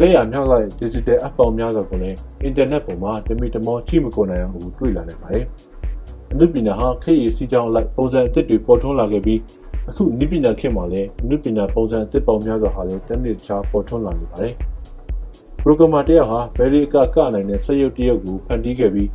[0.00, 2.16] လက်ရမြောက်လာတဲ့ digital app ပေါင်းများစွာကိုလည်း
[2.48, 5.44] internet ပေါ်မှာတမီတမောချိမကိုနိုင်အောင်တွေ့လာနိုင်ပါတယ်။
[6.32, 9.40] အနုပညာဟာခေတ်ရည်စီးကြောင်းလိုက်ပုံစံအသစ်တွေပေါ်ထွန်းလာခဲ့ပြီး
[9.88, 14.54] အခုနိပညာခေတ်မှာလည်းအနုပညာပုံစံအသစ်ပေါင်းများစွာဟာလည်းတနည်းတခြားပေါ်ထွန်းလာနေပါတယ်။
[15.64, 19.08] ပရိုဂရမာတယောက်ဟာဘယ်ရီကကနိုင်တဲ့စက်ရုပ်တရုပ်ကိုဖန်တီးခဲ့ပြီး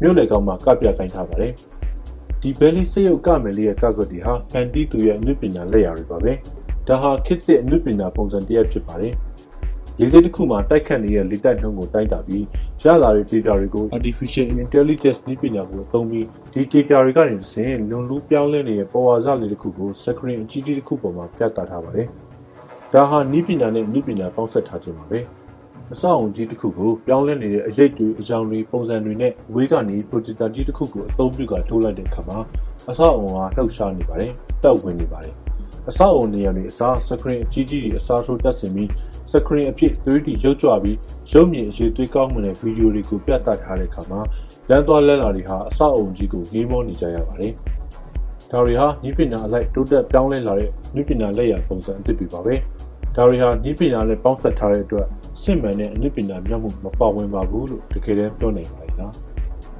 [0.00, 1.52] မြို့လေကောင်မှာကပြကိုင်းထားပါတယ်။
[2.40, 6.32] ဒီဘယ်လီစက်ရုပ်ကမယ်လေးရဲ့ကကွက်တီဟာဖန်တီးသူရဲ့အနုပညာလက်ရာတွေပါပဲ။
[6.88, 9.12] ဒါဟာခေတ်သစ်အနုပညာပုံစံတရက်ဖြစ်ပါတယ်။
[10.00, 12.44] လေဆိပ်တစ်ခုမှာတိုက်ခတ်နေတဲ့လေတိုက်နှုန်းကိုတိုင်းတာပြီး
[12.84, 22.06] ရလာတဲ့ data တွေကို artificial intelligence နည်းပညာကိုအသုံးပြီးဒီ data တွေကနေတစ်ဆင့်လွန်လူးပြောင်းလဲနေတဲ့ပေါ်ဝါစလေးတစ်ခုကို screen အကြီးကြီးတစ်ခုပေါ်မှာပြသထားပါတယ်။
[22.92, 25.20] ဒါဟာနည်းပညာနဲ့နည်းပညာပေါင်းစပ်ထားခြင်းပါပဲ။
[25.94, 32.38] အဆောက်အုံကြီးတစ်ခုကိုပြောင်းလဲနေတဲ့အရိပ်တွေအကြောင်းတွေပုံစံတွေနဲ့ဝေးကနေ projector ကြီးတစ်ခုကိုအသုံးပြုကထိုးလိုက်တဲ့အခါမှာ
[32.90, 34.32] အဆောက်အုံကလှုပ်ရှားနေပါတယ်။
[34.64, 35.34] တောက်ဝင်နေပါတယ်။
[35.88, 38.90] အဆောက်အုံနေရာတွေအစား screen အကြီးကြီးတွေအစားထိုးတက်ဆင်ပြီး
[39.32, 40.96] စကရင်အဖြစ် 3D ရုပ်ကြွပြီး
[41.32, 44.20] ရုပ်မြင်အရေးသွေးကောင်းမွန်တဲ့ဗီဒီယိုတွေကိုပြသထားတဲ့အခါမှာ
[44.68, 47.52] လမ်းသွားလမ်းလာတွေဟာအဆောက်အုံကြီးကိုငေးမောနေကြရပါတယ်။
[48.50, 52.54] ဒါတွေဟာနိပညာအလိုက်တိုးတက်ပြောင်းလဲလာတဲ့နိပညာလက်ရာပုံစံအသစ်တွေပါပဲ။
[53.16, 55.06] ဒါတွေဟာနိပညာနဲ့ပေါင်းစပ်ထားတဲ့အတွက်
[55.42, 59.12] စစ်မှန်တဲ့အနိပညာမျက်မှုမပါဝင်ပါဘူးလို့တကယ်တမ်းပြောနိုင်ပါလား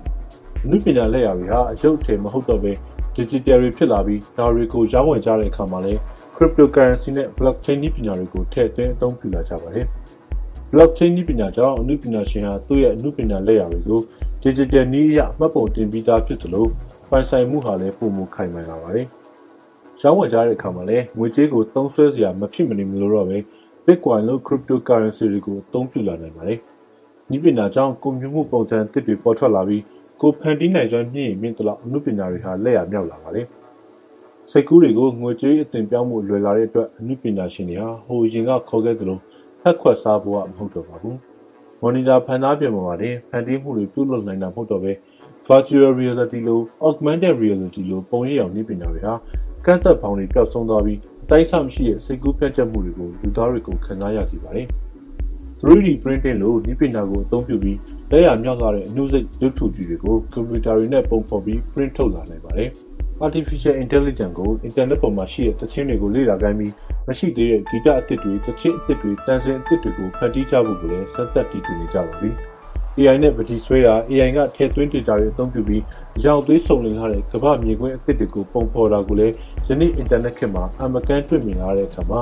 [0.70, 2.72] ။နိပညာလက်ရာတွေဟာအယုတ်ထေမဟုတ်တော့ဘဲ
[3.16, 6.00] digital တွေဖြစ်လာပြီးဒါတွေကိုရောင်းဝယ်ကြတဲ့အခါမှာလည်း
[6.36, 9.86] cryptocurrency နဲ့ blockchain နည်းပညာတွေကိုထည့်သွင်းအသုံးပြုလာကြပါတယ်။
[10.72, 14.00] blockchain နည်းပညာကြောင့်အမှုပညာရှင်ဟာသူ့ရဲ့အမှုပညာလက်ရာတွေကို
[14.42, 16.66] digital နည်းအရမှတ်ပုံတင်ပြီးသားဖြစ်သလို
[17.10, 19.06] ပိုင်ဆိုင်မှုဟာလည်းပုံမခိုင်မာလာပါတယ်။
[20.02, 23.38] ရောင်းဝယ်ကြတဲ့အခါမှာလည်းငွေကြေးကိုသုံးစွဲစရာမဖြစ်မနေမလို့တော့ပဲ
[23.86, 26.58] Bitcoin လို့ cryptocurrency တွေကိုအသုံးပြုလာနိုင်ပါတယ်။
[27.30, 29.82] နည်းပညာကြောင့်ကွန်ပျူတာမှုပုံစံအသစ်တွေပေါ်ထွက်လာပြီး
[30.20, 33.46] ကိုဖန်တီးနိုင်စွမ်းမြင့်ရင်မြင့်သလောက်အမှုပညာတွေဟာလက်ရမြောက်လာပါတယ်။
[34.50, 39.18] စိတ်ကူးတွေကိုငွေကြေးအသွင်ပြောင်းမှုလွယ်လာတဲ့အတွက်အမှုပညာရှင်တွေဟာဟိုရင်ကခေါ်ခဲ့သလို
[39.60, 41.16] ဖက်ခွက်စားဖို့မဟုတ်တော့ပါဘူး။
[41.82, 44.92] monitor ဖန်သားပြင်ပေါ်မှာတင်ဖန်တီးမှုတွေပြုလုပ်နိုင်တာမဟုတ်တော့ပဲ
[45.48, 49.14] virtual reality လို augmented reality လိုပုံရိပ်အောင်နည်းပညာတွေဟာ
[49.66, 54.66] ကန့်သက်ပေါင်းတွေပျောက်ဆုံးသွားပြီးအ တိုင်းအဆမရှိတဲ့စိတ်ကူးပြတ်ချက်မှုတွေကိုလူသားတွေကိုခံစားရစေပါတယ်။
[55.60, 57.78] 3D printing လို့နည်းပညာကိုအသုံးပြုပြီး
[58.10, 62.68] လက်ရမြောက်လာတဲ့အနုစိတ်ရုပ်ထုကြီးတွေကိုကွန်ပျူတာတွေနဲ့ပုံဖော်ပြီး print ထုတ်လာနိုင်ပါတယ်။
[63.26, 66.72] artificial intelligence ကို internet ပေါ်မှာရှိတဲ့သချင်းတွေကိုလေ့လာခိုင်းပြီး
[67.08, 72.30] မရှိသေးတဲ့ဂီတအသစ်တွေသချင်းအသစ်တွေတန်ဆင်အသစ်တွေကိုဖန်တီးကြဖို့ကိုလည်းစက်သက်တည်ထူနေကြပါပြီ။
[72.98, 75.82] AI နဲ့ပတိဆွဲတာ AI ကထည့်သွင်း data တွေအသုံးပြုပြီး
[76.24, 79.34] ရောင်သွေးစုံလင်ထားတဲ့ကမ္ဘာမြေခွင်းအသစ်တွေကိုပုံဖော်တာကိုလည်း
[79.70, 82.20] ယနေ့ internet ခေတ်မှာအမကန်တွေ့မြင်လာတဲ့အခါမှာ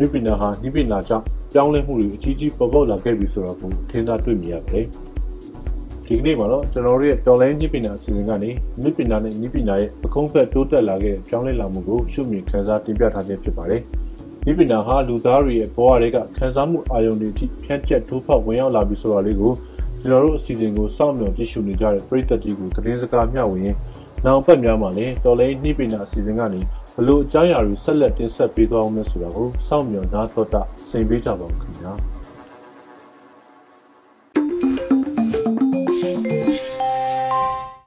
[0.00, 4.86] နိပညာဟာနိပညာကြောင့်ပြောင်းလဲမှုတွေအကြီးကြီးပေါ်ပေါက်လာခဲ့ပြီဆိုတော့ကိုထင်သာတွေ့မြင်ရပါတယ်။
[6.06, 8.50] ဒီကနေ့မှာတော့ကျွန်တော်တို့ရဲ့တော်လိုင်းညပညာအစီအစဉ်ကနေ
[8.82, 13.82] ညပညာနဲ့ညပညာရဲ့အကုန်းဖက်တိုးတက်လာခဲ့တဲ့ကြောင်းလဲလာမှုကိုရှုမြင်ခန်းစားတင်ပြထားခြင်းဖြစ်ပါတယ်။
[14.46, 19.52] ညပညာဟာလူသားတွေရဲ့ဘဝတွေကခန်းစားမှုအာရုံတွေအထိဖြန့်ကျက်ထိုးဖောက်ဝင်ရောက်လာပြီဆိုတာလေးကို
[20.00, 23.78] ကျွန်တော်တို့အစီအစဉ်ကိုစောင့်မျှော်ကြည့်ရှုနေကြတဲ့ပရိသတ်တွေကိုသတင်းစကားမျှဝေရင်း
[24.26, 31.92] နောက်ပတ်များမှာလည်းတော်လိုင်းညပညာအစီအစဉ်ကနေဘ လို့အကြောင်းအရာတွေဆက်လက်တင်ဆက်ပေးသွားအောင်လဲဆိုတာကိုစောင့်မျှော်နားတော်တာစိန်ပေးကြပါဦးခင်ဗျာ။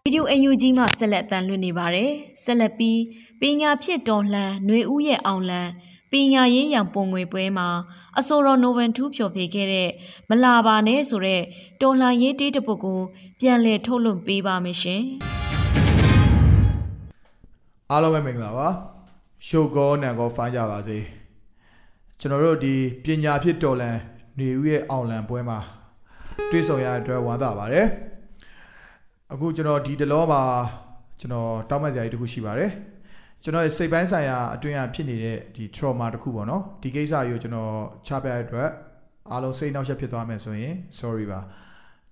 [0.06, 2.10] Radio UNG မှဆက်လက်တန်လွှင့်နေပါတယ်။
[2.44, 3.00] ဆက်လက်ပြီး
[3.40, 5.62] ပညာဖြစ်တော်လှန်ຫນွေဦးရဲ့အောင်လံ
[6.12, 7.68] ပညာရေးရန်ပုံငွေပွဲမှာ
[8.20, 9.90] အဆိုတော်နိုဝင်2ဖြော်ပြခဲ့တဲ့
[10.30, 11.42] မလာပါနဲ့ဆိုတဲ့
[11.82, 13.02] တော်လှန်ရေးတေးတပုတ်ကို
[13.40, 15.04] ပြန်လည်ထုတ်လွှင့်ပေးပါမယ်ရှင်။
[17.92, 18.70] အားလုံးပဲမင်္ဂလာပါ။
[19.48, 20.98] ရှုပ်ကောနံကောဖိုင်းကြပါစေ။
[22.20, 23.98] ကျွန်တော်တို့ဒီပညာဖြစ်တော်လှန်
[24.36, 25.60] ຫນွေဦးရဲ့အောင်လံပွဲမှာ
[26.52, 27.88] တွေ့ဆုံရတဲ့အတွက်ဝမ်းသာပါတယ်။
[29.34, 30.42] အခုကျွန်တော်ဒီတလောမှာ
[31.20, 32.72] ကျွန်တော်တောင်းပန်စရာကြီးတစ်ခုရှိပါတယ်
[33.44, 37.74] ကျွန်တော်ရဲ့စိတ်ပိုင်းဆိုင်ရာအတွင်းအဖြစ်နေတဲ့ဒီ trauma တစ်ခုပေါ့နော်ဒီကိစ္စကြီးကိုကျွန်တော်
[38.08, 38.70] ချပြရတဲ့အတွက်
[39.32, 41.40] အားလုံးစိတ်နှောက်ယှက်ဖြစ်သွားမယ်ဆိုရင် sorry ပါ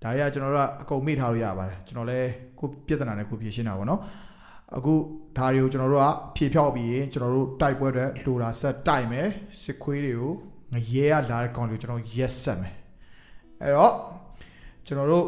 [0.02, 4.00] ဒါကြီးကကျွန်တော်တို့ကအကုန်မေ့ထားလို့ရပါတယ်ကျွန်တော်လည်းကိုပြဿနာနဲ့ကိုဖြေရှင်းတာပေါ့နော်
[4.76, 4.94] အခု
[5.36, 9.28] ဒါတွေကိုကျွန်တော်တို့ကဖြေဖြောက်ပြီးရင်ကျွန်တော်တို့တိုက်ပွဲတွေလှူတာဆက်တိုက်မယ်
[9.62, 10.32] စစ်ခွေးတွေကို
[10.72, 12.74] ငရဲရလာတဲ့ကောင်တွေကိုကျွန်တော်ရက်ဆက်မယ်
[13.62, 13.92] အဲ့တော့
[14.86, 15.26] ကျွန်တော်တို့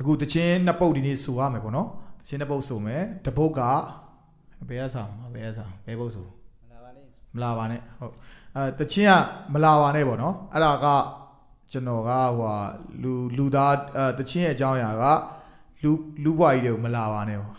[0.00, 1.88] အခုတချင်းနှစ်ပုတ်ဒီနေ့ဆိုရမယ်ပေါ့နော်
[2.20, 3.60] တချင်းနှစ်ပုတ်ဆိုမယ်တစ်ပုတ်က
[4.68, 6.26] ဘယ်ရဆောင်ဘယ်ရဆောင်ဘယ်ပုတ်ဆို
[7.34, 8.14] မလာပါနဲ့ဟုတ်
[8.56, 9.12] အဲတချင်းက
[9.52, 10.86] မလာပါနဲ့ပေါ့နော်အဲ့ဒါက
[11.72, 12.54] ကျွန်တော်ကဟိုဟာ
[13.02, 15.04] လူလူသားအဲတချင်းရဲ့အကြောင်းအရာက
[15.83, 15.91] လူ
[16.23, 17.53] လူဘွားကြီးတွေကိုမလာပါနဲ့ပေါ့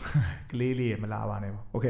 [0.51, 1.87] ကလေးလေးရမလာပါနဲ့ပေါ့โอเค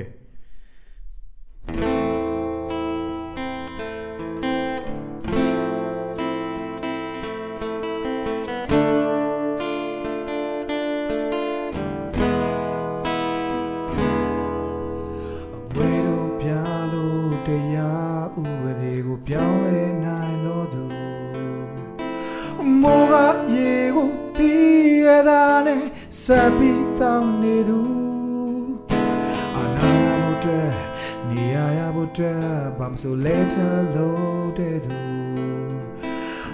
[33.01, 33.55] ဆိုလဲထ
[33.95, 34.97] လို့တဲ့သူ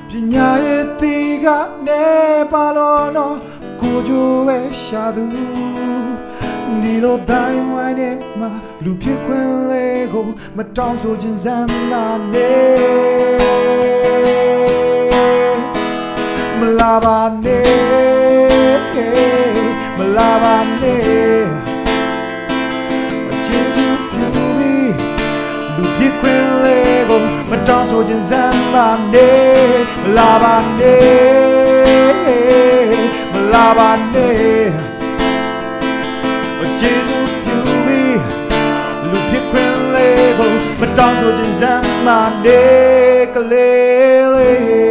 [0.08, 1.48] ပညာရဲ့တီက
[1.88, 2.06] နေ
[2.52, 3.38] ပါလို့နော်
[3.82, 5.26] ကိုကြိုးပဲရှာသူ
[6.82, 8.48] ဒီလိုတိုင်းဝိုင်းနဲ့မှ
[8.84, 10.28] လူဖြစ်ခွင့်လေးကို
[10.58, 13.35] မတောင်းဆိုခြင်းစမ်းလာနေ
[28.76, 29.32] ခြင်းစမ်းလာနေ
[30.04, 32.96] မလာပါနဲ့
[33.32, 34.68] မလာပါနဲ့
[36.80, 38.20] ကျေးဇူးပြုပြီး
[39.10, 42.08] လူဖြစ်ခွင့်လေးကိုမတောင်းဆိုခြင်းစမ်းမ
[42.44, 42.64] နေ
[43.34, 44.85] ကလေးလေး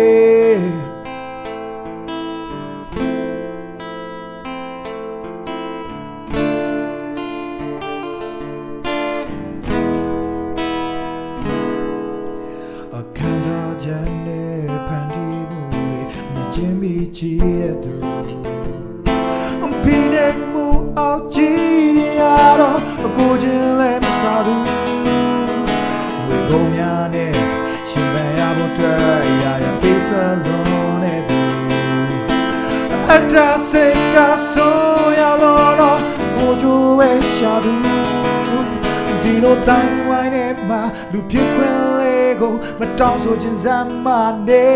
[39.45, 40.77] လိုတိုင်းဝိုင်းနဲ့မှ
[41.13, 44.09] လူဖြစ်ခွင့်လေးကိုမတောင်းဆိုခြင်းစမ်းမ
[44.49, 44.69] နေ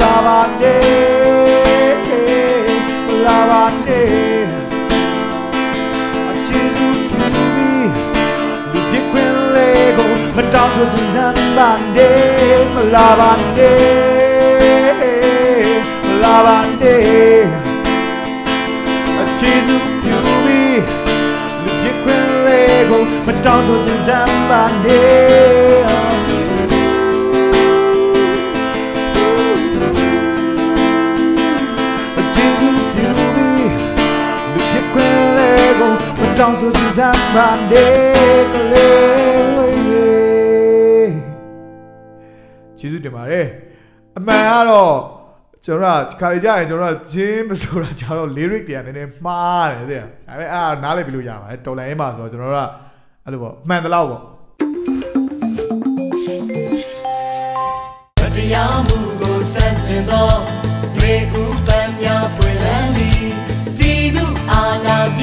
[0.00, 0.76] လာပါနေ
[3.24, 4.02] လာပါနေ
[6.30, 7.88] အချစ်သူပြုပြီး
[8.72, 11.58] လူဖြစ်ခွင့်လေးကိုမတောင်းဆိုခြင်းစမ်းမ
[11.96, 12.10] နေ
[12.74, 13.72] မလာပါနေ
[16.06, 17.27] မလာပါနေ
[23.50, 25.02] တောင်းဆိုခြင်းစမ်းပါနေ
[32.18, 33.68] အချီးစုပြုပြီး
[34.52, 37.86] လူပြခွင့်လေးကိုမတောင်းဆိုခြင်းစမ်းပါနေ
[38.52, 41.10] ကလေး
[42.78, 43.46] ကျေးဇူးတင်ပါတယ်
[44.16, 44.94] အမှန်ကတော့
[45.64, 52.87] ကျွန်တော်ကခါလေးကြရင်ကျွန်တော်ကဂျင်းမဆိုတာကျွန်တော် lyric တွေကနည်းနည်းမှားတယ်တဲ့ဒါပေမဲ့အားနားလည်ပြီလို့ရပါတယ်တော်လိုင်းမှာဆိုတော့ကျွန်တော်တို့က
[53.28, 60.28] အဲ့လိုပေါ့မှန်တယ်လို့ပေါ့တရားမှုကိုစန့်ကျင်သော
[60.94, 61.12] တွေ
[61.42, 63.22] ဥပန်းများပွင့်လန်းသည်
[63.78, 65.22] ပြည်သူအာဏာပြ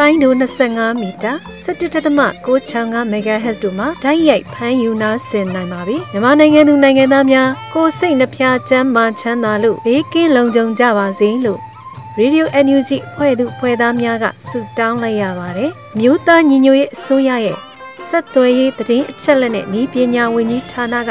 [0.00, 0.32] လိုင်းဒို
[0.66, 1.32] 25မီတာ
[1.66, 11.60] 17.665 MHz တို့မှာဓာတ်ရိုက်ဖမ်းယူနာဆင်နိုင်ပါပြီမြန်မာနိုင်ငံသူနိုင်ငံသားများကိုယ်စိတ်နှဖျားချမ်းမာချမ်းသာလို့ဘေးကင်းလုံခြုံကြပါစေလို့
[12.18, 17.58] Radio NUG ဖွဲ့သူဖွဲ့သားများကဆုတောင်းလိုက်ရပါတယ်မြို့သားညီညွတ်ရေးအစိုးရရဲ့
[18.08, 21.10] ဆက်သွယ်ရေးသတင်းအချက်အလက်နဲ့ဤပညာဝန်ကြီးဌာနက